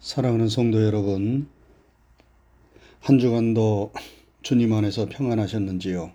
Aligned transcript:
사랑하는 0.00 0.48
성도 0.48 0.82
여러분, 0.84 1.48
한 3.00 3.18
주간도 3.18 3.92
주님 4.42 4.72
안에서 4.72 5.06
평안하셨는지요? 5.06 6.12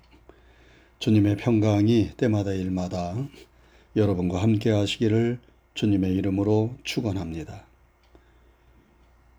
주님의 1.00 1.38
평강이 1.38 2.12
때마다 2.18 2.54
일마다 2.54 3.16
여러분과 3.96 4.42
함께 4.42 4.72
하시기를 4.72 5.40
주님의 5.74 6.16
이름으로 6.16 6.76
축원합니다. 6.84 7.66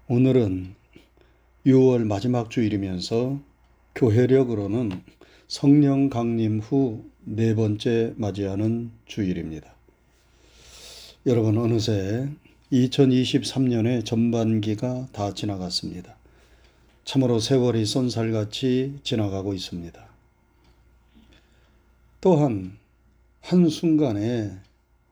오늘은 0.09 0.75
6월 1.67 2.07
마지막 2.07 2.51
주일이면서 2.51 3.41
교회력으로는 3.95 5.03
성령 5.49 6.11
강림 6.11 6.61
후 6.61 7.15
네 7.27 7.55
번째 7.55 8.13
맞이하는 8.17 8.91
주일입니다. 9.07 9.75
여러분 11.25 11.57
어느새 11.57 12.29
2023년의 12.75 14.05
전반기가 14.05 15.07
다 15.13 15.33
지나갔습니다. 15.33 16.17
참으로 17.05 17.39
세월이 17.39 17.87
쏜살같이 17.87 18.99
지나가고 19.05 19.55
있습니다. 19.55 20.05
또한 22.21 22.77
한순간에 23.41 24.51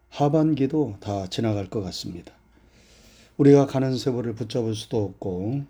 하반기도 0.09 0.97
다 1.01 1.29
지나갈 1.29 1.69
것 1.69 1.83
같습니다. 1.83 2.33
우리가 3.37 3.67
가는 3.67 3.97
세월을 3.97 4.35
붙잡을 4.35 4.75
수도 4.75 5.05
없고 5.05 5.63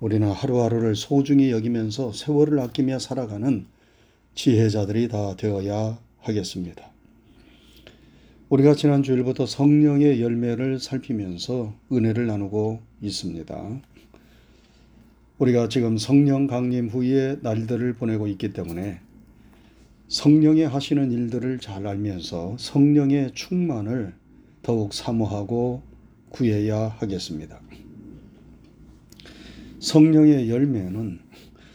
우리는 0.00 0.28
하루하루를 0.28 0.96
소중히 0.96 1.52
여기면서 1.52 2.12
세월을 2.12 2.58
아끼며 2.58 2.98
살아가는 2.98 3.66
지혜자들이 4.34 5.08
다 5.08 5.36
되어야 5.36 5.98
하겠습니다. 6.20 6.93
우리가 8.54 8.76
지난 8.76 9.02
주일부터 9.02 9.46
성령의 9.46 10.22
열매를 10.22 10.78
살피면서 10.78 11.74
은혜를 11.90 12.28
나누고 12.28 12.82
있습니다. 13.02 13.80
우리가 15.38 15.68
지금 15.68 15.98
성령 15.98 16.46
강림 16.46 16.86
후의 16.86 17.38
날들을 17.42 17.94
보내고 17.94 18.28
있기 18.28 18.52
때문에 18.52 19.00
성령의 20.06 20.68
하시는 20.68 21.10
일들을 21.10 21.58
잘 21.58 21.84
알면서 21.84 22.54
성령의 22.56 23.32
충만을 23.34 24.14
더욱 24.62 24.94
사모하고 24.94 25.82
구해야 26.28 26.78
하겠습니다. 26.98 27.60
성령의 29.80 30.48
열매는 30.48 31.18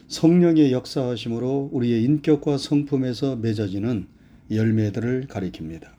성령의 0.07 0.71
역사하심으로 0.71 1.71
우리의 1.73 2.05
인격과 2.05 2.57
성품에서 2.57 3.35
맺어지는 3.35 4.07
열매들을 4.49 5.27
가리킵니다. 5.27 5.98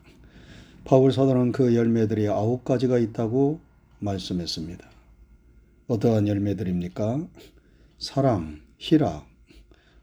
바울 0.83 1.11
사도는 1.11 1.51
그 1.51 1.75
열매들이 1.75 2.27
아홉 2.27 2.63
가지가 2.65 2.97
있다고 2.97 3.59
말씀했습니다. 3.99 4.89
어떠한 5.87 6.27
열매들입니까? 6.27 7.27
사랑, 7.99 8.61
희락, 8.77 9.27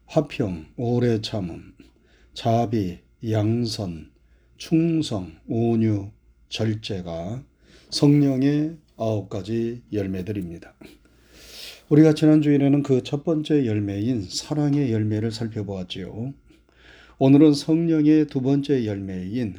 화평, 0.06 0.67
오래 0.77 1.21
참음, 1.21 1.75
자비, 2.33 2.99
양선, 3.29 4.11
충성, 4.56 5.33
온유, 5.49 6.11
절제가 6.49 7.43
성령의 7.91 8.77
아홉 8.97 9.29
가지 9.29 9.83
열매들입니다. 9.93 10.75
우리가 11.89 12.12
지난 12.15 12.43
주일에는 12.43 12.83
그 12.83 13.03
첫 13.03 13.25
번째 13.25 13.67
열매인 13.67 14.23
사랑의 14.23 14.93
열매를 14.93 15.33
살펴보았지요. 15.33 16.33
오늘은 17.19 17.55
성령의 17.55 18.27
두 18.27 18.43
번째 18.43 18.87
열매인 18.87 19.56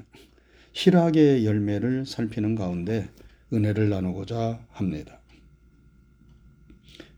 희락의 0.81 1.45
열매를 1.45 2.05
살피는 2.05 2.55
가운데 2.55 3.09
은혜를 3.52 3.89
나누고자 3.89 4.66
합니다. 4.69 5.19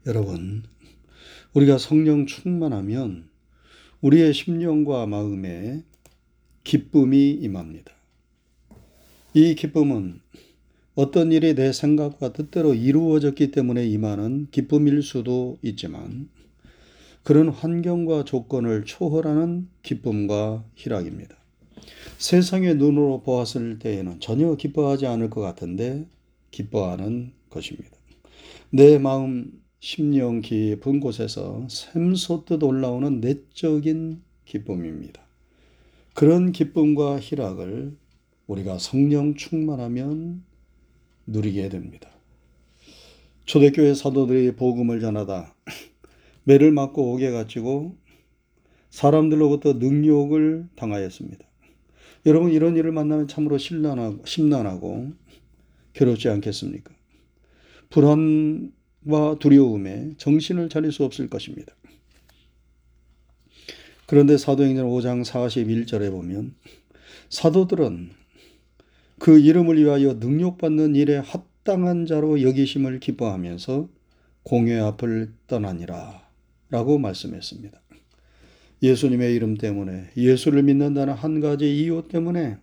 여러분, 0.08 0.64
우리가 1.54 1.78
성령 1.78 2.26
충만하면 2.26 3.30
우리의 4.02 4.34
심령과 4.34 5.06
마음에 5.06 5.84
기쁨이 6.64 7.34
임합니다. 7.34 7.94
이 9.36 9.54
기쁨은 9.54 10.22
어떤 10.96 11.32
일이 11.32 11.54
내 11.54 11.72
생각과 11.72 12.34
뜻대로 12.34 12.74
이루어졌기 12.74 13.52
때문에 13.52 13.86
임하는 13.86 14.48
기쁨일 14.50 15.04
수도 15.04 15.60
있지만 15.62 16.30
그런 17.22 17.50
환경과 17.50 18.26
조건을 18.26 18.86
초월하는 18.86 19.70
기쁨과 19.84 20.66
희락입니다. 20.74 21.41
세상의 22.18 22.76
눈으로 22.76 23.22
보았을 23.24 23.80
때에는 23.80 24.20
전혀 24.20 24.56
기뻐하지 24.56 25.08
않을 25.08 25.30
것 25.30 25.42
같은데 25.42 26.08
기뻐하는 26.52 27.34
것입니다. 27.50 27.90
내 28.70 28.98
마음 29.00 29.62
심령 29.80 30.42
깊은 30.42 31.00
곳에서 31.00 31.68
샘솟듯 31.70 32.62
올라오는 32.64 33.20
내적인 33.20 34.22
기쁨입니다. 34.46 35.22
그런 36.14 36.52
기쁨과 36.52 37.20
희락을 37.20 37.98
우리가 38.48 38.78
성령 38.78 39.34
충만하면 39.36 40.44
누리게 41.26 41.70
됩니다. 41.70 42.10
초대교회 43.46 43.94
사도들이 43.94 44.56
복음을 44.56 45.00
전하다 45.00 45.56
매를 46.44 46.72
맞고 46.72 47.14
옥에 47.14 47.32
갇히고 47.32 47.98
사람들로부터 48.90 49.74
능욕을 49.74 50.68
당하였습니다. 50.76 51.51
여러분 52.26 52.52
이런 52.52 52.76
일을 52.76 52.92
만나면 52.92 53.28
참으로 53.28 53.58
심란하고, 53.58 54.24
심란하고 54.26 55.12
괴롭지 55.94 56.30
않겠습니까? 56.30 56.94
불안과 57.90 59.38
두려움에 59.40 60.12
정신을 60.18 60.70
차릴 60.70 60.92
수 60.92 61.04
없을 61.04 61.30
것입니다. 61.30 61.74
그런데 64.06 64.38
사도행전 64.38 64.86
5장 64.88 65.24
41절에 65.26 66.12
보면 66.12 66.54
사도들은 67.30 68.12
그 69.20 69.40
이름을 69.40 69.78
위하여 69.78 70.14
능욕받는 70.14 70.96
일에 70.96 71.18
합당한 71.18 72.06
자로 72.06 72.42
여기심을 72.42 73.00
기뻐하면서 73.00 73.88
공회 74.44 74.80
앞을 74.80 75.34
떠나니라 75.48 76.28
라고 76.70 76.98
말씀했습니다. 76.98 77.81
예수님의 78.82 79.36
이름 79.36 79.56
때문에 79.56 80.10
예수를 80.18 80.64
믿는다는 80.64 81.14
한 81.14 81.40
가지 81.40 81.82
이유 81.82 82.04
때문에 82.08 82.58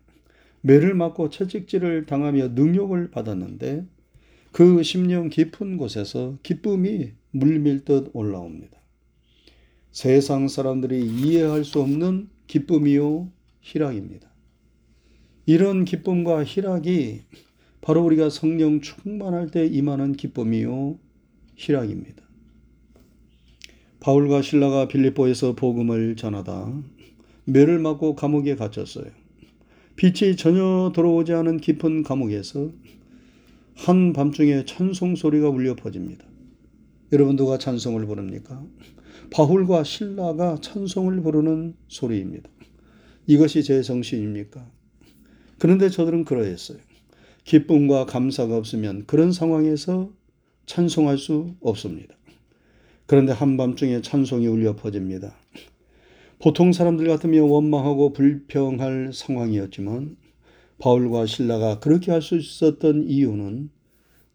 매를 0.60 0.94
맞고 0.94 1.30
채찍질을 1.30 2.06
당하며 2.06 2.48
능욕을 2.48 3.10
받았는데 3.10 3.86
그 4.52 4.82
심령 4.82 5.28
깊은 5.28 5.76
곳에서 5.76 6.38
기쁨이 6.42 7.12
물밀듯 7.30 8.10
올라옵니다. 8.12 8.76
세상 9.92 10.48
사람들이 10.48 11.06
이해할 11.06 11.64
수 11.64 11.80
없는 11.80 12.28
기쁨이요 12.46 13.30
희락입니다. 13.60 14.28
이런 15.46 15.84
기쁨과 15.84 16.44
희락이 16.44 17.22
바로 17.80 18.04
우리가 18.04 18.28
성령 18.28 18.80
충만할 18.80 19.50
때 19.50 19.66
임하는 19.66 20.12
기쁨이요 20.12 20.98
희락입니다. 21.56 22.27
바울과 24.00 24.42
신라가 24.42 24.88
빌립보에서 24.88 25.54
복음을 25.54 26.14
전하다 26.16 26.82
매를 27.44 27.78
맞고 27.78 28.14
감옥에 28.14 28.54
갇혔어요. 28.54 29.06
빛이 29.96 30.36
전혀 30.36 30.92
들어오지 30.94 31.32
않은 31.32 31.58
깊은 31.58 32.04
감옥에서 32.04 32.70
한 33.74 34.12
밤중에 34.12 34.64
찬송 34.64 35.16
소리가 35.16 35.48
울려 35.48 35.74
퍼집니다. 35.74 36.24
여러분 37.12 37.36
누가 37.36 37.58
찬송을 37.58 38.06
부릅니까? 38.06 38.64
바울과 39.30 39.82
신라가 39.82 40.58
찬송을 40.60 41.20
부르는 41.22 41.74
소리입니다. 41.88 42.48
이것이 43.26 43.62
제 43.62 43.82
정신입니까? 43.82 44.70
그런데 45.58 45.88
저들은 45.88 46.24
그러했어요. 46.24 46.78
기쁨과 47.44 48.06
감사가 48.06 48.56
없으면 48.56 49.06
그런 49.06 49.32
상황에서 49.32 50.10
찬송할 50.66 51.18
수 51.18 51.54
없습니다. 51.60 52.17
그런데 53.08 53.32
한밤중에 53.32 54.02
찬송이 54.02 54.46
울려 54.46 54.76
퍼집니다. 54.76 55.34
보통 56.38 56.72
사람들 56.74 57.08
같으면 57.08 57.48
원망하고 57.48 58.12
불평할 58.12 59.12
상황이었지만 59.14 60.18
바울과 60.78 61.24
신라가 61.24 61.80
그렇게 61.80 62.12
할 62.12 62.20
수 62.20 62.36
있었던 62.36 63.04
이유는 63.08 63.70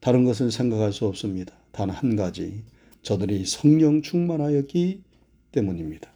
다른 0.02 0.25
것을 0.25 0.50
생각할 0.52 0.92
수 0.92 1.06
없습니다. 1.06 1.54
단 1.72 1.92
한 1.92 2.16
가지. 2.16 2.64
저들이 3.04 3.46
성령 3.46 4.02
충만하였기 4.02 5.04
때문입니다. 5.52 6.12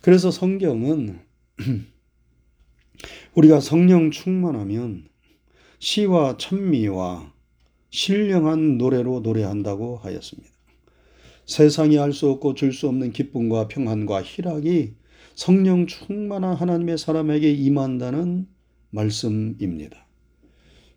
그래서 0.00 0.30
성경은 0.30 1.20
우리가 3.36 3.60
성령 3.60 4.10
충만하면 4.10 5.04
시와 5.80 6.38
찬미와 6.38 7.30
신령한 7.90 8.78
노래로 8.78 9.20
노래한다고 9.20 9.98
하였습니다. 9.98 10.59
세상이 11.50 11.98
알수 11.98 12.30
없고 12.30 12.54
줄 12.54 12.72
수 12.72 12.86
없는 12.86 13.10
기쁨과 13.10 13.66
평안과 13.66 14.22
희락이 14.22 14.92
성령 15.34 15.88
충만한 15.88 16.54
하나님의 16.54 16.96
사람에게 16.96 17.50
임한다는 17.50 18.46
말씀입니다. 18.90 20.06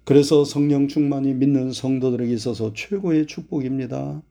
그래서 0.03 0.45
성령 0.45 0.88
충만이 0.88 1.33
믿는 1.33 1.71
성도들에게 1.71 2.31
있어서 2.33 2.71
최고의 2.75 3.25
축복입니다. 3.25 4.21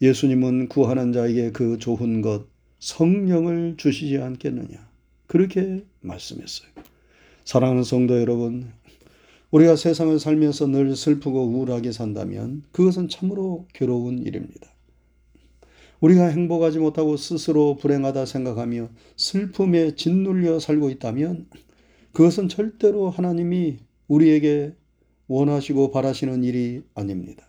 예수님은 0.00 0.68
구하는 0.68 1.12
자에게 1.12 1.52
그 1.52 1.76
좋은 1.76 2.22
것, 2.22 2.46
성령을 2.78 3.74
주시지 3.76 4.16
않겠느냐. 4.16 4.88
그렇게 5.26 5.84
말씀했어요. 6.00 6.70
사랑하는 7.44 7.82
성도 7.82 8.18
여러분, 8.18 8.72
우리가 9.50 9.76
세상을 9.76 10.18
살면서 10.18 10.68
늘 10.68 10.96
슬프고 10.96 11.46
우울하게 11.46 11.92
산다면 11.92 12.62
그것은 12.72 13.10
참으로 13.10 13.66
괴로운 13.74 14.20
일입니다. 14.20 14.77
우리가 16.00 16.26
행복하지 16.26 16.78
못하고 16.78 17.16
스스로 17.16 17.76
불행하다 17.76 18.26
생각하며 18.26 18.88
슬픔에 19.16 19.94
짓눌려 19.94 20.60
살고 20.60 20.90
있다면 20.90 21.46
그것은 22.12 22.48
절대로 22.48 23.10
하나님이 23.10 23.78
우리에게 24.06 24.74
원하시고 25.26 25.90
바라시는 25.90 26.44
일이 26.44 26.82
아닙니다. 26.94 27.48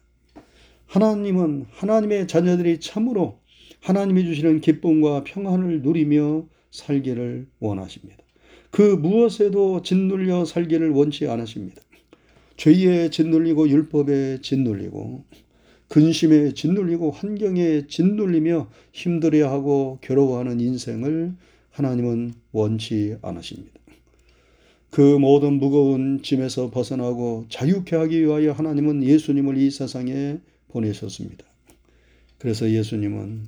하나님은 0.88 1.68
하나님의 1.70 2.28
자녀들이 2.28 2.80
참으로 2.80 3.40
하나님이 3.82 4.26
주시는 4.26 4.62
기쁨과 4.62 5.24
평안을 5.24 5.82
누리며 5.84 6.48
살기를 6.72 7.48
원하십니다. 7.60 8.18
그 8.72 8.82
무엇에도 8.82 9.82
짓눌려 9.82 10.46
살기를 10.46 10.90
원치 10.92 11.28
않으십니다. 11.28 11.82
죄에 12.58 13.10
짓눌리고 13.10 13.70
율법에 13.70 14.42
짓눌리고 14.42 15.24
근심에 15.90 16.54
짓눌리고 16.54 17.12
환경에 17.12 17.88
짓눌리며 17.88 18.70
힘들어하고 18.94 19.98
괴로워하는 20.02 20.60
인생을 20.60 21.36
하나님은 21.72 22.34
원치 22.52 23.18
않으십니다. 23.22 23.80
그 24.92 25.02
모든 25.18 25.54
무거운 25.54 26.22
짐에서 26.22 26.72
벗어나고 26.72 27.46
자유케 27.50 27.96
하기 27.96 28.22
위하여 28.22 28.52
하나님은 28.52 29.04
예수님을 29.04 29.58
이 29.58 29.70
세상에 29.70 30.40
보내셨습니다. 30.70 31.46
그래서 32.38 32.70
예수님은 32.70 33.48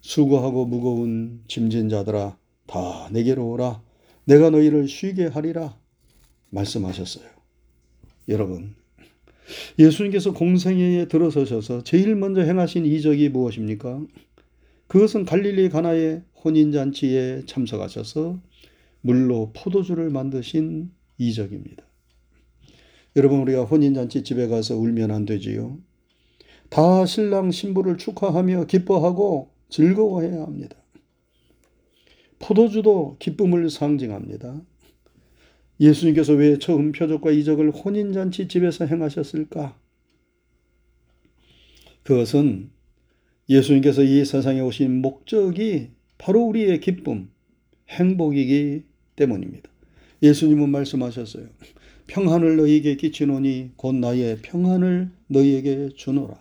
수고하고 0.00 0.66
무거운 0.66 1.42
짐진 1.48 1.88
자들아 1.88 2.36
다 2.66 3.08
내게로 3.12 3.48
오라 3.48 3.82
내가 4.24 4.50
너희를 4.50 4.88
쉬게 4.88 5.26
하리라 5.26 5.76
말씀하셨어요. 6.50 7.28
여러분 8.28 8.74
예수님께서 9.78 10.32
공생애에 10.32 11.06
들어서셔서 11.08 11.82
제일 11.84 12.14
먼저 12.14 12.42
행하신 12.42 12.86
이적이 12.86 13.28
무엇입니까? 13.30 14.00
그것은 14.86 15.24
갈릴리 15.24 15.68
가나의 15.68 16.22
혼인잔치에 16.44 17.42
참석하셔서 17.46 18.40
물로 19.02 19.52
포도주를 19.54 20.10
만드신 20.10 20.90
이적입니다. 21.18 21.84
여러분 23.16 23.40
우리가 23.40 23.64
혼인잔치 23.64 24.22
집에 24.22 24.48
가서 24.48 24.76
울면 24.76 25.10
안 25.10 25.24
되지요. 25.24 25.78
다 26.68 27.04
신랑 27.04 27.50
신부를 27.50 27.98
축하하며 27.98 28.66
기뻐하고 28.66 29.50
즐거워해야 29.68 30.42
합니다. 30.42 30.76
포도주도 32.38 33.16
기쁨을 33.18 33.70
상징합니다. 33.70 34.60
예수님께서 35.80 36.34
왜 36.34 36.58
처음 36.58 36.92
표적과 36.92 37.30
이적을 37.30 37.70
혼인잔치 37.70 38.48
집에서 38.48 38.84
행하셨을까? 38.84 39.76
그것은 42.02 42.70
예수님께서 43.48 44.02
이 44.02 44.24
세상에 44.24 44.60
오신 44.60 45.00
목적이 45.00 45.88
바로 46.18 46.42
우리의 46.42 46.80
기쁨, 46.80 47.30
행복이기 47.88 48.84
때문입니다. 49.16 49.70
예수님은 50.22 50.68
말씀하셨어요. 50.68 51.46
평안을 52.06 52.56
너희에게 52.56 52.96
끼치노니 52.96 53.70
곧 53.76 53.94
나의 53.94 54.38
평안을 54.42 55.10
너희에게 55.28 55.90
주노라. 55.96 56.34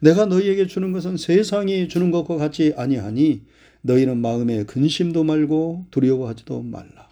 내가 0.00 0.26
너희에게 0.26 0.66
주는 0.66 0.92
것은 0.92 1.16
세상이 1.16 1.88
주는 1.88 2.10
것과 2.10 2.36
같이 2.36 2.72
아니하니 2.76 3.42
너희는 3.82 4.18
마음에 4.18 4.64
근심도 4.64 5.24
말고 5.24 5.86
두려워하지도 5.90 6.62
말라. 6.62 7.09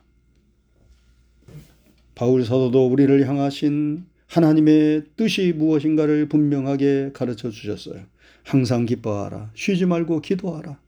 바울 2.19 2.45
사도도 2.45 2.89
우리를 2.89 3.29
향하신 3.29 4.05
하나님의 4.27 5.05
뜻이 5.15 5.53
무엇인가를 5.53 6.29
분명하게 6.29 7.13
가르쳐 7.15 7.49
주셨어요. 7.49 8.03
항상 8.43 8.87
기뻐하라. 8.87 9.53
쉬지 9.55 9.87
말고 9.87 10.21
기도하라. 10.23 10.81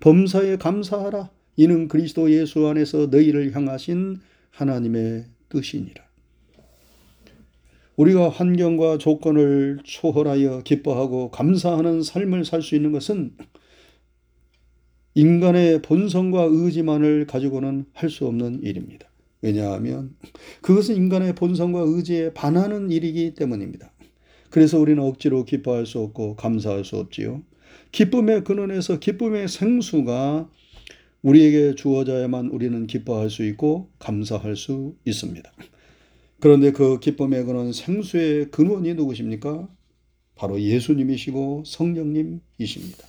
범사에 0.00 0.56
감사하라. 0.56 1.30
이는 1.54 1.86
그리스도 1.86 2.28
예수 2.32 2.66
안에서 2.66 3.06
너희를 3.06 3.54
향하신 3.54 4.18
하나님의 4.50 5.26
뜻이니라. 5.48 6.02
우리가 7.94 8.28
환경과 8.30 8.98
조건을 8.98 9.78
초월하여 9.84 10.62
기뻐하고 10.64 11.30
감사하는 11.30 12.02
삶을 12.02 12.44
살 12.44 12.62
수 12.62 12.74
있는 12.74 12.90
것은 12.90 13.36
인간의 15.14 15.82
본성과 15.82 16.48
의지만을 16.50 17.28
가지고는 17.28 17.84
할 17.92 18.10
수 18.10 18.26
없는 18.26 18.64
일입니다. 18.64 19.13
왜냐하면 19.44 20.16
그것은 20.62 20.96
인간의 20.96 21.34
본성과 21.34 21.80
의지에 21.80 22.32
반하는 22.32 22.90
일이기 22.90 23.34
때문입니다. 23.34 23.92
그래서 24.48 24.78
우리는 24.78 25.02
억지로 25.02 25.44
기뻐할 25.44 25.84
수 25.84 25.98
없고 25.98 26.36
감사할 26.36 26.82
수 26.86 26.96
없지요. 26.96 27.42
기쁨의 27.92 28.44
근원에서 28.44 28.98
기쁨의 28.98 29.48
생수가 29.48 30.48
우리에게 31.20 31.74
주어져야만 31.74 32.46
우리는 32.48 32.86
기뻐할 32.86 33.28
수 33.28 33.44
있고 33.44 33.90
감사할 33.98 34.56
수 34.56 34.96
있습니다. 35.04 35.52
그런데 36.40 36.72
그 36.72 36.98
기쁨의 36.98 37.44
근원 37.44 37.74
생수의 37.74 38.50
근원이 38.50 38.94
누구십니까? 38.94 39.68
바로 40.36 40.58
예수님이시고 40.58 41.64
성령님이십니다. 41.66 43.08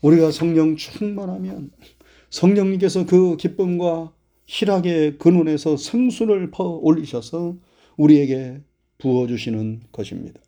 우리가 0.00 0.30
성령 0.30 0.76
충만하면 0.76 1.70
성령님께서 2.30 3.04
그 3.04 3.36
기쁨과 3.36 4.12
희락의 4.46 5.18
근원에서 5.18 5.76
생수를 5.76 6.50
퍼 6.50 6.64
올리셔서 6.64 7.56
우리에게 7.96 8.60
부어주시는 8.98 9.82
것입니다. 9.92 10.40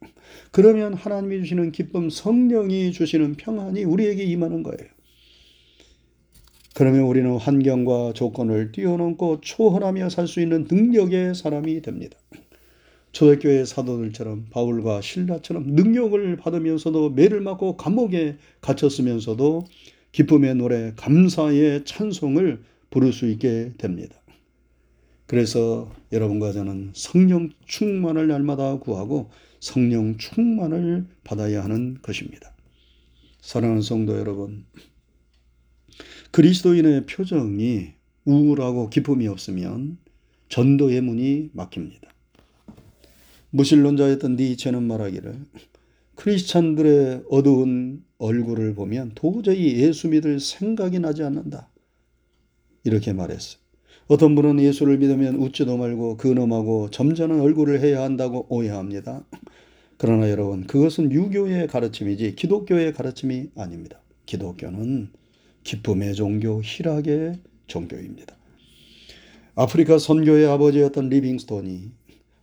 그러면 0.51 0.95
하나님이 0.95 1.41
주시는 1.41 1.73
기쁨, 1.73 2.11
성령이 2.11 2.93
주시는 2.93 3.35
평안이 3.35 3.85
우리에게 3.85 4.25
임하는 4.25 4.63
거예요. 4.63 4.91
그러면 6.75 7.03
우리는 7.03 7.37
환경과 7.37 8.15
조건을 8.15 8.73
뛰어넘고 8.73 9.41
초월하며 9.43 10.09
살 10.09 10.27
수 10.27 10.41
있는 10.41 10.67
능력의 10.69 11.35
사람이 11.35 11.83
됩니다. 11.83 12.19
초대교회 13.13 13.65
사도들처럼 13.65 14.47
바울과 14.51 15.01
신라처럼 15.01 15.69
능력을 15.69 16.37
받으면서도 16.37 17.11
매를 17.11 17.41
맞고 17.41 17.77
감옥에 17.77 18.39
갇혔으면서도 18.61 19.67
기쁨의 20.11 20.57
노래, 20.57 20.93
감사의 20.97 21.85
찬송을 21.85 22.63
부를 22.95 23.13
수 23.13 23.27
있게 23.29 23.73
됩니다. 23.77 24.15
그래서 25.27 25.91
여러분과 26.13 26.53
저는 26.53 26.93
성령 26.95 27.51
충만을 27.67 28.29
날마다 28.29 28.79
구하고 28.79 29.31
성령 29.59 30.17
충만을 30.17 31.05
받아야 31.25 31.65
하는 31.65 31.99
것입니다. 32.03 32.55
사랑하는 33.41 33.83
성도 33.83 34.17
여러분, 34.17 34.65
그리스도인의 36.31 37.07
표정이 37.07 37.95
우울하고 38.27 38.91
기쁨이 38.91 39.27
없으면 39.27 39.99
전도의 40.49 41.01
문이 41.01 41.51
막힙니다. 41.53 42.09
무신론자였던 43.51 44.37
니체는 44.37 44.85
말하기를 44.85 45.35
크리스찬들의 46.15 47.25
어두운 47.29 48.05
얼굴을 48.19 48.75
보면 48.75 49.13
도저히 49.17 49.79
예수 49.83 50.09
믿을 50.09 50.39
생각이 50.39 51.01
나지 51.01 51.25
않는다. 51.25 51.74
이렇게 52.85 53.13
말했어. 53.13 53.59
어떤 54.07 54.35
분은 54.35 54.61
예수를 54.61 54.99
믿으면 54.99 55.37
웃지도 55.37 55.77
말고 55.77 56.19
근엄하고 56.19 56.91
점잖은 56.91 57.41
얼굴을 57.41 57.81
해야 57.81 58.03
한다고 58.03 58.47
오해합니다. 58.51 59.25
그러나 59.97 60.31
여러분, 60.31 60.67
그것은 60.67 61.11
유교의 61.11 61.69
가르침이지 61.69 62.35
기독교의 62.35 62.93
가르침이 62.93 63.49
아닙니다. 63.57 64.01
기독교는 64.27 65.09
기쁨의 65.63 66.15
종교, 66.15 66.61
희락의 66.63 67.39
종교입니다. 67.67 68.37
아프리카 69.55 69.99
선교의 69.99 70.47
아버지였던 70.47 71.09
리빙스톤이 71.09 71.91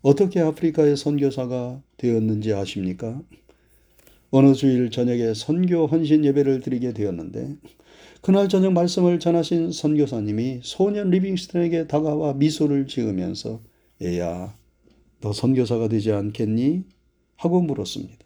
어떻게 0.01 0.39
아프리카의 0.39 0.98
선교사가 0.98 1.81
되었는지 1.98 2.53
아십니까? 2.53 3.21
어느 4.31 4.53
주일 4.53 4.89
저녁에 4.89 5.33
선교 5.36 5.86
헌신 5.86 6.25
예배를 6.25 6.62
드리게 6.62 6.93
되었는데 6.93 7.57
그날 8.21 8.49
저녁 8.49 8.73
말씀을 8.73 9.19
전하신 9.19 9.71
선교사님이 9.71 10.59
소년 10.61 11.09
리빙스턴에게 11.09 11.87
다가와 11.87 12.33
미소를 12.33 12.85
지으면서 12.85 13.61
애야, 13.99 14.55
너 15.21 15.33
선교사가 15.33 15.87
되지 15.87 16.11
않겠니? 16.11 16.83
하고 17.35 17.61
물었습니다. 17.61 18.17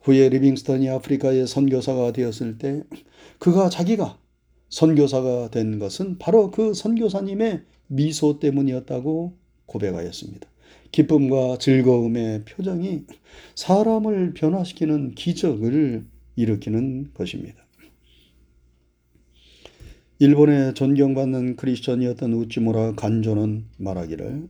후에 0.00 0.30
리빙스턴이 0.30 0.88
아프리카의 0.88 1.46
선교사가 1.46 2.12
되었을 2.12 2.56
때 2.56 2.82
그가 3.38 3.68
자기가 3.68 4.18
선교사가 4.70 5.50
된 5.50 5.78
것은 5.78 6.16
바로 6.18 6.50
그 6.50 6.72
선교사님의 6.72 7.62
미소 7.88 8.38
때문이었다고 8.38 9.36
고백하였습니다. 9.66 10.48
기쁨과 10.92 11.58
즐거움의 11.58 12.44
표정이 12.46 13.02
사람을 13.54 14.32
변화시키는 14.32 15.14
기적을 15.14 16.06
일으키는 16.36 17.10
것입니다. 17.12 17.63
일본의 20.24 20.72
존경받는 20.72 21.56
크리스천이었던 21.56 22.32
우찌무라 22.32 22.94
간조는 22.94 23.66
말하기를 23.76 24.48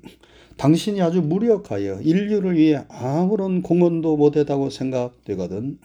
당신이 0.56 1.02
아주 1.02 1.20
무력하여 1.20 2.00
인류를 2.00 2.56
위해 2.56 2.84
아무런 2.88 3.60
공헌도 3.60 4.16
못했다고 4.16 4.70
생각되거든 4.70 5.80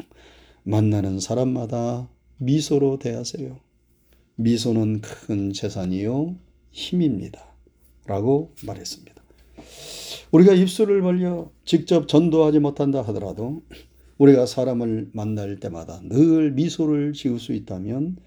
만나는 0.61 1.19
사람마다 1.19 2.07
미소로 2.37 2.99
대하세요. 2.99 3.57
미소는 4.35 5.01
큰 5.01 5.53
재산이요 5.53 6.35
힘입니다. 6.69 7.43
라고 8.05 8.53
말했습니다. 8.67 9.15
우리가 10.31 10.53
입술을 10.53 11.01
벌려 11.01 11.49
직접 11.65 12.07
전도하지 12.07 12.59
못한다 12.59 13.01
하더라도 13.01 13.63
우리가 14.19 14.45
사람을 14.45 15.09
만날 15.13 15.59
때마다 15.59 15.99
늘 16.03 16.51
미소를 16.51 17.13
지을 17.13 17.39
수 17.39 17.53
있다면 17.53 18.17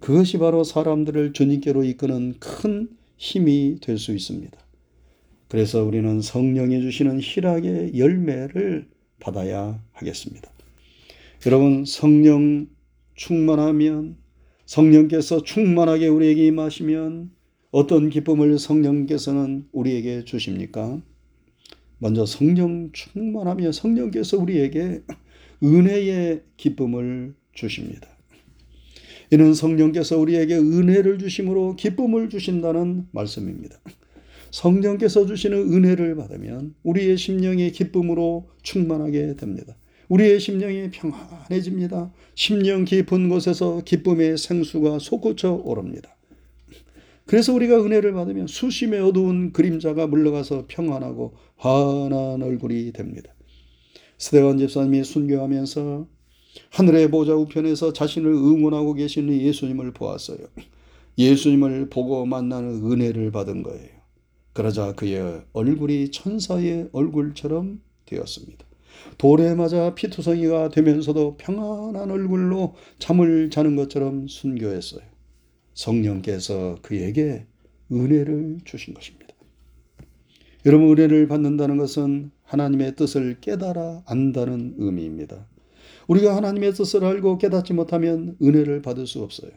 그것이 0.00 0.38
바로 0.38 0.64
사람들을 0.64 1.32
주님께로 1.34 1.84
이끄는 1.84 2.34
큰 2.40 2.88
힘이 3.16 3.78
될 3.80 3.98
수 3.98 4.12
있습니다. 4.12 4.58
그래서 5.48 5.84
우리는 5.84 6.20
성령이 6.20 6.80
주시는 6.80 7.20
희락의 7.20 7.98
열매를 7.98 8.88
받아야 9.18 9.82
하겠습니다. 9.92 10.50
여러분, 11.46 11.84
성령 11.84 12.68
충만하면, 13.14 14.16
성령께서 14.64 15.42
충만하게 15.42 16.08
우리에게 16.08 16.46
임하시면 16.46 17.30
어떤 17.72 18.08
기쁨을 18.10 18.58
성령께서는 18.58 19.68
우리에게 19.72 20.24
주십니까? 20.24 21.02
먼저 21.98 22.24
성령 22.24 22.90
충만하며 22.92 23.72
성령께서 23.72 24.38
우리에게 24.38 25.02
은혜의 25.62 26.42
기쁨을 26.56 27.34
주십니다. 27.52 28.09
이는 29.30 29.54
성령께서 29.54 30.18
우리에게 30.18 30.56
은혜를 30.56 31.18
주심으로 31.18 31.76
기쁨을 31.76 32.28
주신다는 32.28 33.06
말씀입니다. 33.12 33.78
성령께서 34.50 35.26
주시는 35.26 35.72
은혜를 35.72 36.16
받으면 36.16 36.74
우리의 36.82 37.16
심령이 37.16 37.70
기쁨으로 37.70 38.48
충만하게 38.62 39.36
됩니다. 39.36 39.76
우리의 40.08 40.40
심령이 40.40 40.90
평안해집니다. 40.90 42.12
심령 42.34 42.84
깊은 42.84 43.28
곳에서 43.28 43.82
기쁨의 43.84 44.36
생수가 44.36 44.98
솟구쳐 44.98 45.62
오릅니다. 45.64 46.16
그래서 47.26 47.54
우리가 47.54 47.80
은혜를 47.84 48.12
받으면 48.12 48.48
수심의 48.48 49.00
어두운 49.00 49.52
그림자가 49.52 50.08
물러가서 50.08 50.64
평안하고 50.66 51.34
환한 51.56 52.42
얼굴이 52.42 52.92
됩니다. 52.92 53.32
스데반 54.18 54.58
집사님이 54.58 55.04
순교하면서 55.04 56.08
하늘의 56.70 57.10
보좌 57.10 57.34
우편에서 57.34 57.92
자신을 57.92 58.30
응원하고 58.30 58.94
계시는 58.94 59.40
예수님을 59.40 59.92
보았어요. 59.92 60.38
예수님을 61.18 61.90
보고 61.90 62.24
만나는 62.26 62.84
은혜를 62.84 63.30
받은 63.30 63.62
거예요. 63.62 63.88
그러자 64.52 64.94
그의 64.94 65.42
얼굴이 65.52 66.10
천사의 66.10 66.88
얼굴처럼 66.92 67.80
되었습니다. 68.06 68.64
돌에 69.18 69.54
맞아 69.54 69.94
피투성이가 69.94 70.70
되면서도 70.70 71.36
평안한 71.36 72.10
얼굴로 72.10 72.74
잠을 72.98 73.50
자는 73.50 73.76
것처럼 73.76 74.26
순교했어요. 74.28 75.02
성령께서 75.74 76.78
그에게 76.82 77.46
은혜를 77.92 78.58
주신 78.64 78.94
것입니다. 78.94 79.34
여러분, 80.66 80.90
은혜를 80.90 81.28
받는다는 81.28 81.78
것은 81.78 82.30
하나님의 82.44 82.96
뜻을 82.96 83.38
깨달아 83.40 84.02
안다는 84.06 84.74
의미입니다. 84.78 85.46
우리가 86.10 86.34
하나님의 86.34 86.72
뜻을 86.72 87.04
알고 87.04 87.38
깨닫지 87.38 87.72
못하면 87.72 88.36
은혜를 88.42 88.82
받을 88.82 89.06
수 89.06 89.22
없어요. 89.22 89.52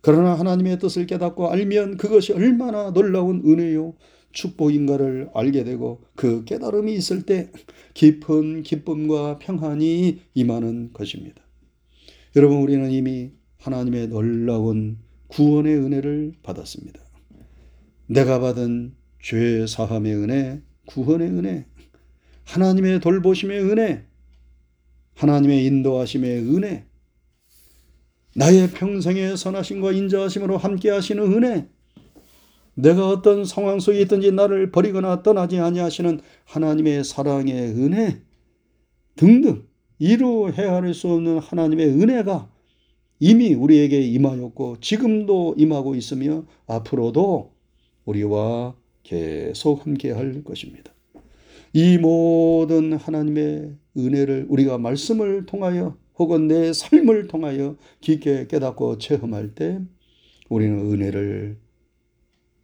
그러나 0.00 0.32
하나님의 0.32 0.78
뜻을 0.78 1.06
깨닫고 1.06 1.50
알면 1.50 1.98
그것이 1.98 2.32
얼마나 2.32 2.90
놀라운 2.90 3.42
은혜요, 3.44 3.94
축복인가를 4.32 5.28
알게 5.34 5.62
되고 5.64 6.02
그 6.14 6.44
깨달음이 6.44 6.94
있을 6.94 7.24
때 7.24 7.50
깊은 7.92 8.62
기쁨과 8.62 9.38
평안이 9.38 10.22
임하는 10.32 10.92
것입니다. 10.94 11.42
여러분, 12.34 12.62
우리는 12.62 12.90
이미 12.90 13.32
하나님의 13.58 14.08
놀라운 14.08 14.96
구원의 15.28 15.76
은혜를 15.76 16.32
받았습니다. 16.42 17.00
내가 18.06 18.40
받은 18.40 18.94
죄 19.22 19.66
사함의 19.66 20.14
은혜, 20.16 20.62
구원의 20.86 21.28
은혜, 21.28 21.66
하나님의 22.44 23.00
돌보심의 23.00 23.60
은혜, 23.60 24.06
하나님의 25.14 25.64
인도하심의 25.66 26.42
은혜, 26.54 26.86
나의 28.36 28.70
평생의 28.70 29.36
선하심과 29.36 29.92
인자하심으로 29.92 30.56
함께 30.58 30.90
하시는 30.90 31.22
은혜, 31.22 31.68
내가 32.74 33.08
어떤 33.08 33.44
상황 33.44 33.78
속에 33.78 34.00
있든지 34.02 34.32
나를 34.32 34.70
버리거나 34.72 35.22
떠나지 35.22 35.58
아니하시는 35.58 36.20
하나님의 36.44 37.04
사랑의 37.04 37.54
은혜 37.54 38.20
등등 39.16 39.66
이루 39.98 40.50
헤아릴 40.50 40.92
수 40.92 41.08
없는 41.08 41.38
하나님의 41.38 41.86
은혜가 41.86 42.50
이미 43.20 43.54
우리에게 43.54 44.00
임하였고 44.00 44.78
지금도 44.80 45.54
임하고 45.56 45.94
있으며 45.94 46.44
앞으로도 46.66 47.52
우리와 48.04 48.74
계속 49.04 49.86
함께 49.86 50.10
할 50.10 50.42
것입니다. 50.42 50.92
이 51.72 51.98
모든 51.98 52.94
하나님의 52.94 53.76
은혜를 53.96 54.46
우리가 54.48 54.78
말씀을 54.78 55.46
통하여 55.46 55.96
혹은 56.18 56.48
내 56.48 56.72
삶을 56.72 57.28
통하여 57.28 57.76
깊게 58.00 58.46
깨닫고 58.48 58.98
체험할 58.98 59.54
때 59.54 59.80
우리는 60.48 60.78
은혜를 60.78 61.56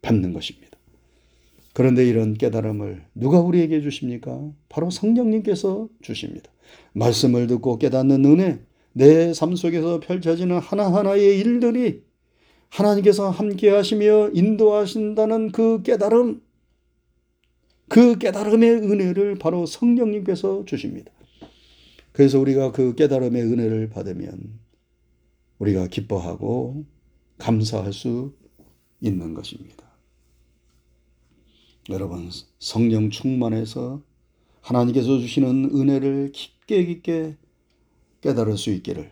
받는 0.01 0.33
것입니다. 0.33 0.77
그런데 1.73 2.07
이런 2.07 2.33
깨달음을 2.33 3.05
누가 3.15 3.39
우리에게 3.39 3.81
주십니까? 3.81 4.51
바로 4.69 4.89
성령님께서 4.89 5.87
주십니다. 6.01 6.51
말씀을 6.93 7.47
듣고 7.47 7.77
깨닫는 7.77 8.25
은혜, 8.25 8.59
내 8.93 9.31
삶 9.33 9.55
속에서 9.55 9.99
펼쳐지는 10.01 10.59
하나하나의 10.59 11.39
일들이 11.39 12.03
하나님께서 12.69 13.29
함께 13.29 13.69
하시며 13.69 14.29
인도하신다는 14.33 15.51
그 15.51 15.81
깨달음, 15.83 16.41
그 17.87 18.17
깨달음의 18.17 18.69
은혜를 18.69 19.35
바로 19.35 19.65
성령님께서 19.65 20.63
주십니다. 20.65 21.11
그래서 22.11 22.39
우리가 22.39 22.71
그 22.71 22.95
깨달음의 22.95 23.41
은혜를 23.43 23.89
받으면 23.89 24.59
우리가 25.59 25.87
기뻐하고 25.87 26.85
감사할 27.37 27.93
수 27.93 28.33
있는 28.99 29.33
것입니다. 29.33 29.89
여러분, 31.89 32.29
성령 32.59 33.09
충만해서 33.09 34.03
하나님께서 34.61 35.19
주시는 35.19 35.71
은혜를 35.73 36.31
깊게 36.31 36.85
깊게 36.85 37.37
깨달을 38.21 38.57
수 38.57 38.71
있기를 38.71 39.11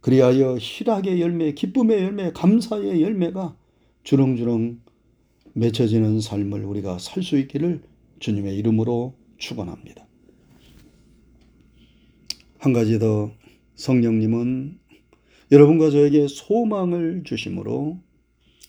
그리하여 0.00 0.56
희락의 0.58 1.20
열매, 1.20 1.52
기쁨의 1.52 2.02
열매, 2.02 2.32
감사의 2.32 3.02
열매가 3.02 3.56
주렁주렁 4.02 4.80
맺혀지는 5.54 6.20
삶을 6.20 6.64
우리가 6.64 6.98
살 6.98 7.22
수 7.22 7.38
있기를 7.38 7.82
주님의 8.18 8.56
이름으로 8.56 9.14
축원합니다. 9.38 10.01
한 12.62 12.72
가지 12.72 13.00
더 13.00 13.32
성령님은 13.74 14.78
여러분과 15.50 15.90
저에게 15.90 16.28
소망을 16.28 17.24
주심으로 17.24 17.98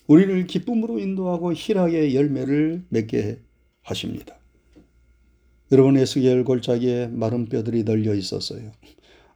우리를 0.08 0.48
기쁨으로 0.48 0.98
인도하고 0.98 1.52
희락의 1.54 2.16
열매를 2.16 2.86
맺게 2.88 3.38
하십니다. 3.82 4.36
여러분 5.70 5.96
에스겔 5.96 6.42
골짜기에 6.42 7.06
마른 7.06 7.48
뼈들이 7.48 7.84
널려 7.84 8.16
있었어요. 8.16 8.72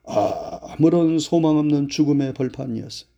아무런 0.05 1.21
소망 1.21 1.57
없는 1.59 1.88
죽음의 1.88 2.35
벌판이었어요. 2.35 3.09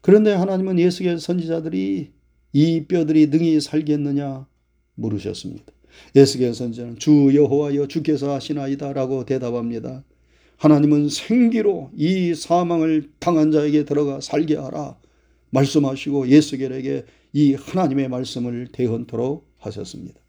그런데 0.00 0.32
하나님은 0.32 0.78
예수의 0.78 1.18
선지자들이 1.18 2.12
이 2.52 2.84
뼈들이 2.86 3.26
능히 3.26 3.60
살겠느냐 3.60 4.46
물으셨습니다. 4.94 5.72
예수의 6.14 6.54
선지자는 6.54 7.00
주 7.00 7.34
여호와여 7.34 7.88
주께서 7.88 8.32
하시나이다라고 8.32 9.24
대답합니다. 9.24 10.04
하나님은 10.58 11.08
생기로 11.08 11.90
이 11.96 12.34
사망을 12.34 13.10
당한 13.18 13.50
자에게 13.52 13.84
들어가 13.84 14.20
살게 14.20 14.56
하라 14.56 14.96
말씀하시고 15.50 16.28
예수겔에게 16.28 17.04
이 17.32 17.54
하나님의 17.54 18.08
말씀을 18.08 18.68
대언토록 18.72 19.48
하셨습니다. 19.58 20.20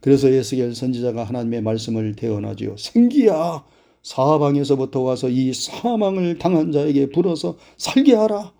그래서 0.00 0.32
예수겔 0.32 0.74
선지자가 0.74 1.24
하나님의 1.24 1.62
말씀을 1.62 2.14
대언하지요. 2.16 2.76
생기야 2.78 3.64
사방에서부터 4.02 5.00
와서 5.00 5.28
이 5.28 5.52
사망을 5.52 6.38
당한 6.38 6.72
자에게 6.72 7.10
불어서 7.10 7.58
살게 7.76 8.14
하라. 8.14 8.54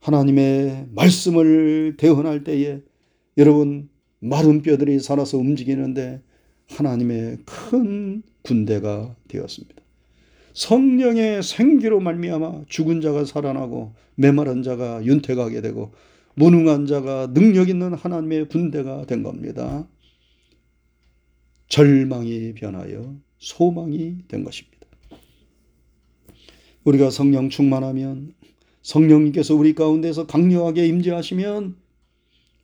하나님의 0.00 0.88
말씀을 0.90 1.94
대언할 1.96 2.44
때에 2.44 2.82
여러분 3.38 3.88
마른 4.18 4.60
뼈들이 4.60 5.00
살아서 5.00 5.38
움직이는데 5.38 6.20
하나님의 6.68 7.38
큰 7.46 8.22
군대가 8.42 9.16
되었습니다. 9.28 9.83
성령의 10.54 11.42
생기로 11.42 12.00
말미암아 12.00 12.64
죽은 12.68 13.00
자가 13.00 13.24
살아나고 13.24 13.92
메마른 14.14 14.62
자가 14.62 15.04
윤택하게 15.04 15.60
되고 15.60 15.92
무능한 16.34 16.86
자가 16.86 17.32
능력 17.32 17.68
있는 17.68 17.92
하나님의 17.94 18.48
군대가 18.48 19.04
된 19.04 19.22
겁니다. 19.22 19.86
절망이 21.68 22.54
변하여 22.54 23.16
소망이 23.38 24.18
된 24.28 24.44
것입니다. 24.44 24.74
우리가 26.84 27.10
성령 27.10 27.48
충만하면 27.48 28.34
성령님께서 28.82 29.54
우리 29.54 29.74
가운데서 29.74 30.26
강력하게 30.26 30.86
임재하시면 30.86 31.76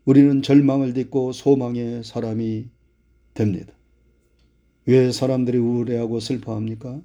우리는 0.04 0.42
절망을 0.42 0.94
딛고 0.94 1.32
소망의 1.32 2.04
사람이 2.04 2.66
됩니다. 3.34 3.72
왜 4.86 5.10
사람들이 5.10 5.58
우울해하고 5.58 6.20
슬퍼합니까? 6.20 7.00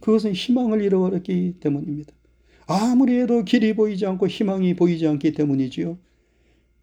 그것은 0.00 0.32
희망을 0.32 0.82
잃어버렸기 0.82 1.54
때문입니다. 1.60 2.12
아무리 2.66 3.18
해도 3.18 3.44
길이 3.44 3.74
보이지 3.74 4.06
않고 4.06 4.28
희망이 4.28 4.74
보이지 4.74 5.06
않기 5.06 5.32
때문이지요. 5.32 5.98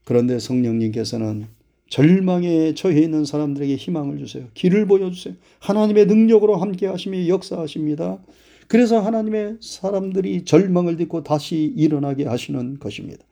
그런데 0.03 0.39
성령님께서는 0.39 1.48
절망에 1.89 2.74
처해 2.74 3.01
있는 3.01 3.25
사람들에게 3.25 3.75
희망을 3.75 4.17
주세요. 4.17 4.48
길을 4.53 4.88
보여주세요. 4.88 5.36
하나님의 5.60 6.07
능력으로 6.07 6.57
함께 6.57 6.88
하시며 6.88 7.27
역사하십니다. 7.27 8.19
그래서 8.67 9.00
하나님의 9.00 9.57
사람들이 9.62 10.43
절망을 10.45 10.98
딛고 10.98 11.24
다시 11.24 11.72
일어나게 11.75 12.25
하시는 12.25 12.79
것입니다. 12.79 13.24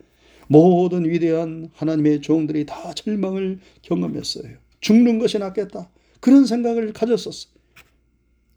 모든 0.47 1.09
위대한 1.09 1.69
하나님의 1.73 2.21
종들이 2.21 2.65
다 2.65 2.93
절망을 2.93 3.59
경험했어요. 3.81 4.53
죽는 4.81 5.17
것이 5.17 5.39
낫겠다. 5.39 5.89
그런 6.19 6.45
생각을 6.45 6.93
가졌었어요. 6.93 7.51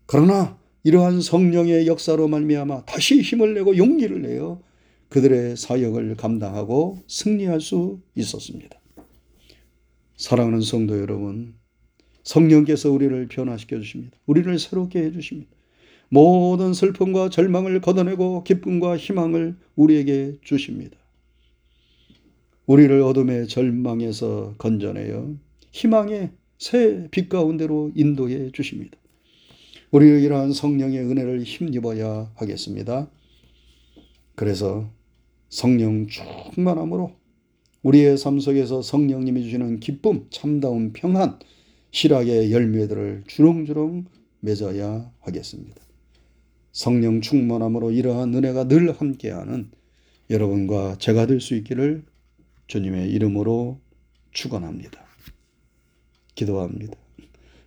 그러나 0.05 0.59
이러한 0.87 1.21
성령의 1.21 1.89
역사로 1.89 2.29
말미암아 2.29 2.85
다시 2.85 3.21
힘을 3.21 3.55
내고 3.55 3.77
용기를 3.77 4.23
내어 4.23 4.63
그들의 5.09 5.57
사역을 5.57 6.15
감당하고 6.15 6.99
승리할 7.09 7.61
수 7.61 7.99
있었습니다. 8.15 8.79
사랑하는 10.17 10.61
성도 10.61 10.97
여러분, 11.01 11.55
성령께서 12.23 12.93
우리를 12.93 13.27
변화시켜 13.27 13.81
주십니다. 13.81 14.17
우리를 14.27 14.57
새롭게 14.61 15.01
해 15.01 15.11
주십니다. 15.11 15.51
모든 16.09 16.73
슬픔과 16.73 17.31
절망을 17.31 17.81
걷어내고 17.81 18.45
기쁨과 18.45 18.97
희망을 18.97 19.57
우리에게 19.75 20.39
주십니다. 20.45 20.97
우리를 22.67 23.03
어둠의 23.03 23.49
절망에서 23.49 24.55
건져내어 24.59 25.35
희망의 25.73 26.31
새 26.59 27.09
빛 27.11 27.29
가운데로 27.29 27.91
인도해 27.97 28.53
주십니다. 28.53 28.97
우리는 29.97 30.21
이러한 30.21 30.53
성령의 30.53 30.99
은혜를 30.99 31.43
힘입어야 31.43 32.31
하겠습니다. 32.35 33.09
그래서 34.35 34.91
성령 35.49 36.07
충만함으로 36.07 37.13
우리의 37.83 38.19
삶 38.19 38.39
속에서 38.39 38.83
성령님이 38.83 39.45
주시는 39.45 39.81
기쁨, 39.81 40.27
참다운 40.29 40.93
평안, 40.93 41.39
실학의 41.93 42.53
열매들을 42.53 43.25
주렁주렁 43.27 44.05
맺어야 44.41 45.11
하겠습니다. 45.21 45.81
성령 46.73 47.23
충만함으로 47.23 47.91
이러한 47.91 48.35
은혜가 48.35 48.69
늘 48.69 48.93
함께하는 48.93 49.71
여러분과 50.29 50.99
제가 50.99 51.27
될 51.27 51.41
수 51.41 51.55
있기를 51.55 52.05
주님의 52.67 53.13
이름으로 53.13 53.81
축원합니다. 54.33 55.07
기도합니다. 56.35 57.06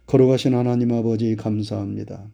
걸어가신 0.09 0.55
하나님 0.55 0.91
아버지 0.91 1.35
감사합니다. 1.35 2.31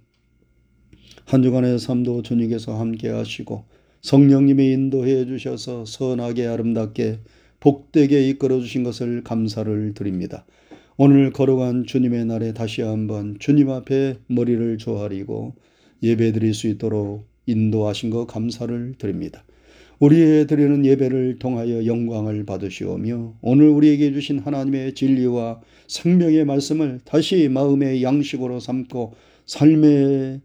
한 1.25 1.43
주간의 1.43 1.77
삶도 1.77 2.21
주님께서 2.21 2.79
함께 2.79 3.09
하시고 3.09 3.65
성령님이 4.01 4.71
인도해 4.71 5.25
주셔서 5.25 5.83
선하게 5.83 6.47
아름답게 6.47 7.19
복되게 7.59 8.29
이끌어 8.29 8.61
주신 8.61 8.83
것을 8.83 9.25
감사를 9.25 9.93
드립니다. 9.93 10.45
오늘 10.95 11.33
걸어간 11.33 11.85
주님의 11.85 12.23
날에 12.23 12.53
다시 12.53 12.81
한번 12.81 13.35
주님 13.39 13.69
앞에 13.69 14.19
머리를 14.27 14.77
조아리고 14.77 15.55
예배 16.01 16.31
드릴 16.31 16.53
수 16.53 16.67
있도록 16.67 17.27
인도하신 17.45 18.09
것 18.09 18.25
감사를 18.25 18.95
드립니다. 18.97 19.43
우리의 19.99 20.47
드리는 20.47 20.85
예배를 20.85 21.39
통하여 21.39 21.85
영광을 21.85 22.45
받으시오며 22.45 23.35
오늘 23.41 23.69
우리에게 23.69 24.11
주신 24.11 24.39
하나님의 24.39 24.93
진리와 24.93 25.61
생명의 25.87 26.45
말씀을 26.45 26.99
다시 27.05 27.47
마음의 27.49 28.03
양식으로 28.03 28.59
삼고 28.59 29.13
삶의 29.45 30.41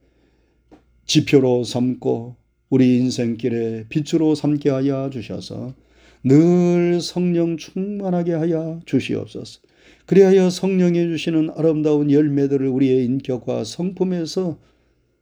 지표로 1.07 1.65
삼고 1.65 2.37
우리 2.69 2.99
인생길에 2.99 3.87
빛으로 3.89 4.37
삼게 4.37 4.71
하여 4.71 5.11
주셔서 5.11 5.75
늘 6.23 7.01
성령 7.01 7.57
충만하게 7.57 8.33
하여 8.35 8.81
주시옵소서. 8.85 9.61
그리하여 10.07 10.51
성령이 10.51 10.95
주시는 11.09 11.51
아름다운 11.57 12.11
열매들을 12.11 12.67
우리의 12.67 13.05
인격과 13.07 13.65
성품에서 13.65 14.59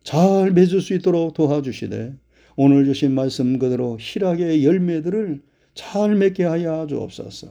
잘 0.02 0.50
맺을 0.52 0.80
수 0.80 0.94
있도록 0.94 1.34
도와주시되 1.34 2.14
오늘 2.60 2.84
주신 2.84 3.12
말씀 3.12 3.56
그대로 3.60 3.98
실학의 4.00 4.64
열매들을 4.64 5.40
잘 5.74 6.16
맺게 6.16 6.42
하여 6.42 6.88
주옵소서. 6.88 7.46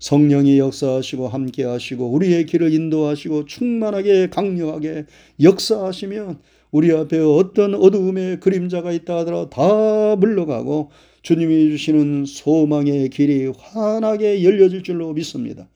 성령이 0.00 0.58
역사하시고 0.58 1.28
함께 1.28 1.64
하시고 1.64 2.10
우리의 2.10 2.44
길을 2.44 2.74
인도하시고 2.74 3.46
충만하게 3.46 4.28
강력하게 4.28 5.06
역사하시면 5.40 6.40
우리 6.72 6.92
앞에 6.92 7.20
어떤 7.20 7.74
어두움의 7.74 8.40
그림자가 8.40 8.92
있다 8.92 9.16
하더라도 9.20 9.48
다 9.48 10.16
물러가고 10.16 10.90
주님이 11.22 11.70
주시는 11.70 12.26
소망의 12.26 13.08
길이 13.08 13.46
환하게 13.46 14.44
열려질 14.44 14.82
줄로 14.82 15.14
믿습니다. 15.14 15.70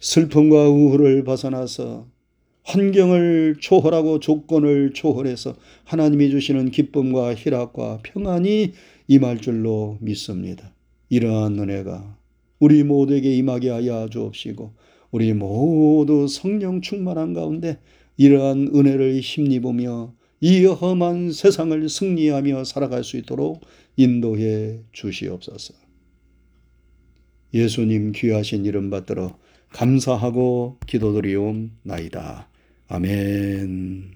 슬픔과 0.00 0.68
우울을 0.68 1.24
벗어나서 1.24 2.06
환경을 2.66 3.56
초월하고 3.60 4.18
조건을 4.18 4.92
초월해서 4.92 5.54
하나님이 5.84 6.30
주시는 6.30 6.72
기쁨과 6.72 7.36
희락과 7.36 8.00
평안이 8.02 8.72
임할 9.06 9.38
줄로 9.38 9.98
믿습니다. 10.00 10.74
이러한 11.08 11.60
은혜가 11.60 12.18
우리 12.58 12.82
모두에게 12.82 13.34
임하게 13.36 13.70
하여 13.70 14.08
주옵시고 14.10 14.74
우리 15.12 15.32
모두 15.32 16.26
성령 16.26 16.80
충만한 16.80 17.34
가운데 17.34 17.78
이러한 18.16 18.70
은혜를 18.74 19.20
힘입으며 19.20 20.12
이 20.40 20.64
험한 20.64 21.32
세상을 21.32 21.88
승리하며 21.88 22.64
살아갈 22.64 23.04
수 23.04 23.16
있도록 23.16 23.60
인도해 23.96 24.80
주시옵소서. 24.90 25.74
예수님 27.54 28.12
귀하신 28.12 28.64
이름 28.64 28.90
받들어 28.90 29.38
감사하고 29.70 30.78
기도드리옵나이다. 30.86 32.48
아멘. 32.88 34.15